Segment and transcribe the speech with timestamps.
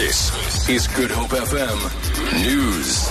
[0.00, 3.06] This is Good Hope FM News.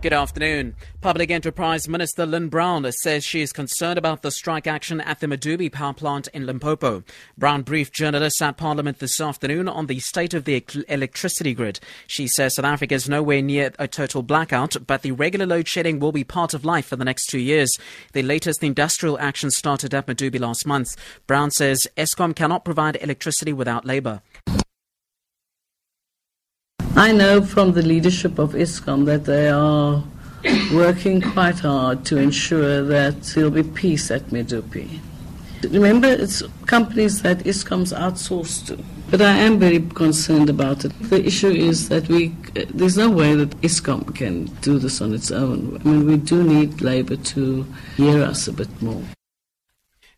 [0.00, 0.76] Good afternoon.
[1.00, 5.26] Public Enterprise Minister Lynne Brown says she is concerned about the strike action at the
[5.26, 7.02] Medupi power plant in Limpopo.
[7.36, 11.80] Brown briefed journalists at Parliament this afternoon on the state of the electricity grid.
[12.06, 15.98] She says South Africa is nowhere near a total blackout, but the regular load shedding
[15.98, 17.76] will be part of life for the next two years.
[18.12, 20.94] The latest industrial action started at Medupi last month.
[21.26, 24.22] Brown says Eskom cannot provide electricity without labour.
[26.94, 30.04] I know from the leadership of Eskom that they are
[30.74, 35.00] working quite hard to ensure that there'll be peace at Medupi.
[35.70, 38.84] Remember, it's companies that Eskom's outsourced to.
[39.10, 40.92] But I am very concerned about it.
[41.08, 42.34] The issue is that we,
[42.74, 45.80] there's no way that Eskom can do this on its own.
[45.80, 47.66] I mean, we do need Labour to
[47.96, 49.02] hear us a bit more.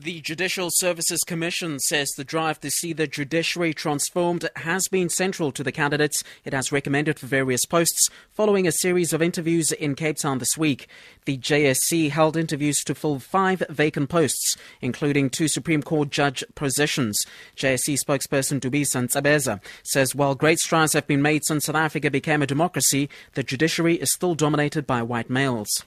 [0.00, 5.50] The Judicial Services Commission says the drive to see the judiciary transformed has been central
[5.50, 9.96] to the candidates it has recommended for various posts following a series of interviews in
[9.96, 10.86] Cape Town this week.
[11.24, 17.20] The JSC held interviews to fill five vacant posts, including two Supreme Court judge positions.
[17.56, 22.40] JSC spokesperson Dumisa Ntsebeza says while great strides have been made since South Africa became
[22.40, 25.84] a democracy, the judiciary is still dominated by white males.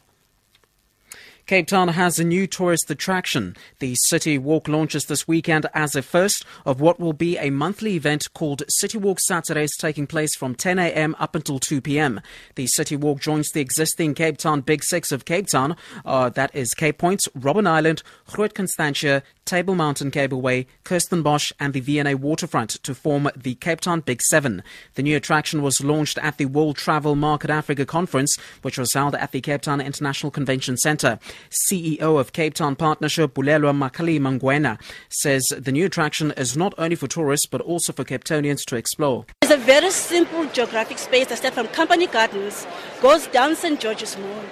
[1.52, 3.58] Cape Town has a new tourist attraction.
[3.80, 7.98] The City Walk launches this weekend as a first of what will be a monthly
[7.98, 11.14] event called City Walk Saturdays taking place from 10 a.m.
[11.20, 12.22] up until 2 p.m.
[12.56, 16.56] The City Walk joins the existing Cape Town Big Six of Cape Town, uh, that
[16.56, 22.70] is Cape Point, Robben Island, Groot Constantia, Table Mountain Cableway, Kirstenbosch, and the V&A Waterfront
[22.84, 24.64] to form the Cape Town Big Seven.
[24.94, 29.16] The new attraction was launched at the World Travel Market Africa Conference, which was held
[29.16, 31.20] at the Cape Town International Convention Centre.
[31.50, 37.08] CEO of Cape Town Partnership, Bulelwa Makalima-Ngewana, says the new attraction is not only for
[37.08, 39.26] tourists but also for Cape Townians to explore.
[39.42, 42.68] It's a very simple geographic space that starts from Company Gardens,
[43.02, 43.80] goes down St.
[43.80, 44.44] George's Mall,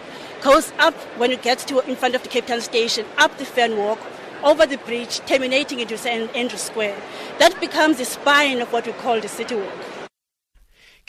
[0.42, 3.46] goes up when you get to in front of the Cape Town station, up the
[3.46, 4.00] Fan Walk,
[4.44, 6.34] over the bridge, terminating into St.
[6.36, 6.98] Andrew Square.
[7.40, 9.99] That becomes the spine of what we call the City Walk.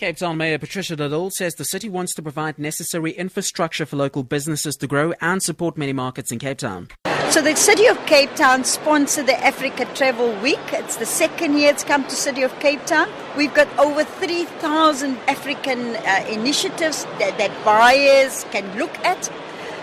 [0.00, 3.96] Cape Town Mayor Patricia de Lille says the city wants to provide necessary infrastructure for
[3.96, 6.88] local businesses to grow and support many markets in Cape Town.
[7.28, 10.58] So the City of Cape Town sponsored the Africa Travel Week.
[10.72, 13.10] It's the second year it's come to City of Cape Town.
[13.36, 19.30] We've got over 3,000 African uh, initiatives that, that buyers can look at.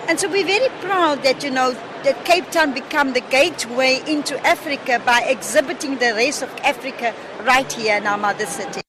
[0.08, 1.74] And so we're very proud that, you know,
[2.06, 7.14] that Cape Town become the gateway into Africa by exhibiting the rest of Africa
[7.44, 8.82] right here in our mother city.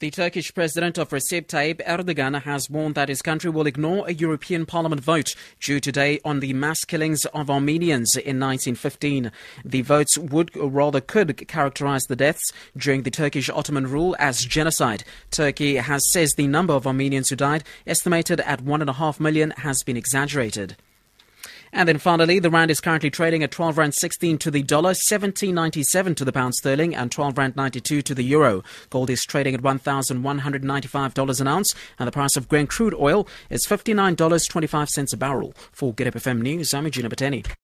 [0.00, 4.14] The Turkish president of Recep Tayyip Erdogan has warned that his country will ignore a
[4.14, 9.30] European Parliament vote due today on the mass killings of Armenians in 1915.
[9.62, 14.42] The votes would, or rather could, characterize the deaths during the Turkish Ottoman rule as
[14.42, 15.04] genocide.
[15.30, 19.20] Turkey has says the number of Armenians who died, estimated at one and a half
[19.20, 20.78] million, has been exaggerated.
[21.72, 24.92] And then finally, the rand is currently trading at 12 rand 16 to the dollar,
[24.92, 28.62] 17.97 to the pound sterling, and 12 rand 92 to the euro.
[28.90, 33.66] Gold is trading at $1,195 an ounce, and the price of Brent crude oil is
[33.66, 35.54] $59.25 a barrel.
[35.72, 37.50] For Good Hope FM News, I'm Eugenia Bateni.